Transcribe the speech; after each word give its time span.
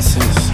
pieces. 0.00 0.49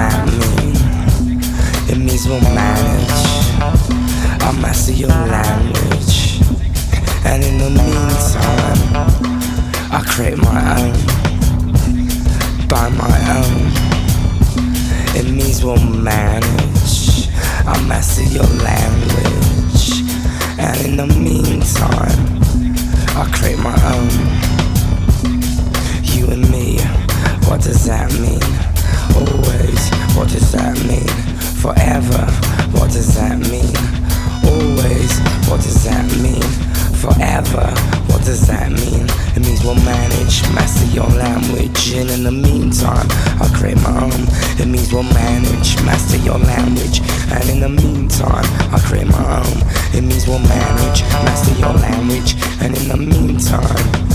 not 0.00 0.26
me. 0.26 0.72
It 1.92 1.98
means 1.98 2.26
we'll 2.26 2.40
manage. 2.40 3.20
I'll 4.42 4.52
master 4.54 4.92
your 4.92 5.08
language. 5.08 6.40
And 7.24 7.44
in 7.44 7.58
the 7.58 7.70
meantime, 7.70 8.80
I 9.96 10.00
create 10.12 10.38
my 10.38 10.60
own. 10.78 10.96
By 12.68 12.88
my 13.04 13.16
own. 13.38 13.60
It 15.18 15.26
means 15.30 15.62
we'll 15.64 15.84
manage. 16.12 17.28
I'll 17.66 17.84
master 17.84 18.22
your 18.22 18.50
language. 18.68 19.84
And 20.58 20.76
in 20.86 20.96
the 20.96 21.08
meantime, 21.28 22.20
I 23.20 23.24
create 23.36 23.58
my 23.58 23.78
own. 23.94 24.10
You 26.14 26.30
and 26.34 26.48
me, 26.50 26.78
what 27.48 27.60
does 27.62 27.84
that 27.84 28.10
mean? 28.24 28.79
Always, 29.14 29.82
what 30.16 30.28
does 30.28 30.52
that 30.52 30.76
mean? 30.86 31.08
Forever, 31.62 32.24
what 32.72 32.90
does 32.90 33.14
that 33.16 33.38
mean? 33.50 33.74
Always, 34.44 35.12
what 35.48 35.60
does 35.60 35.84
that 35.84 36.04
mean? 36.22 36.42
Forever, 37.00 37.66
what 38.12 38.24
does 38.24 38.46
that 38.46 38.70
mean? 38.70 39.06
It 39.36 39.40
means 39.40 39.64
we'll 39.64 39.74
manage, 39.76 40.42
master 40.54 40.86
your 40.94 41.08
language, 41.08 41.92
and 41.92 42.10
in 42.10 42.24
the 42.24 42.30
meantime, 42.30 43.06
I'll 43.40 43.54
create 43.56 43.80
my 43.82 44.04
own. 44.04 44.26
It 44.60 44.66
means 44.66 44.92
we'll 44.92 45.02
manage, 45.04 45.80
master 45.82 46.18
your 46.18 46.38
language, 46.38 47.00
and 47.32 47.48
in 47.48 47.60
the 47.60 47.68
meantime, 47.68 48.44
I'll 48.72 48.80
create 48.80 49.08
my 49.08 49.40
own. 49.40 49.58
It 49.96 50.02
means 50.02 50.26
we'll 50.26 50.40
manage, 50.40 51.02
master 51.24 51.54
your 51.58 51.72
language, 51.72 52.34
and 52.60 52.76
in 52.76 52.88
the 52.88 52.96
meantime. 52.96 54.09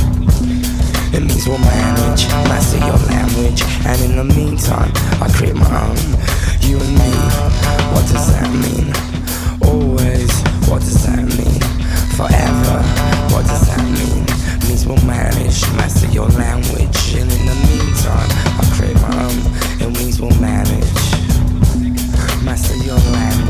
It 1.16 1.22
means 1.22 1.48
we'll 1.48 1.58
manage, 1.60 2.28
master 2.52 2.78
your 2.80 3.00
language, 3.08 3.64
and 3.88 4.02
in 4.02 4.18
the 4.18 4.26
meantime, 4.36 4.92
I 5.24 5.32
create 5.32 5.56
my 5.56 5.88
own. 5.88 5.96
You 6.60 6.76
and 6.76 6.92
me, 6.92 7.12
what 7.96 8.04
does 8.12 8.28
that 8.36 8.52
mean? 8.52 8.92
Always, 9.64 10.30
what 10.68 10.82
does 10.82 11.06
that 11.08 11.24
mean? 11.24 11.62
Forever, 12.20 12.84
what 13.32 13.48
does 13.48 13.66
that 13.68 13.80
mean? 13.96 14.28
It 14.28 14.68
means 14.68 14.86
we'll 14.86 15.06
manage, 15.08 15.64
master 15.80 16.08
your 16.08 16.28
language, 16.36 17.16
and 17.16 17.32
in 17.32 17.46
the 17.48 17.56
meantime, 17.64 18.30
I 18.60 18.68
create 18.76 19.00
my 19.00 19.16
own. 19.24 19.40
It 19.80 19.98
means 19.98 20.20
we'll 20.20 20.36
manage, 20.42 20.84
master 22.44 22.76
your 22.76 23.00
language. 23.16 23.45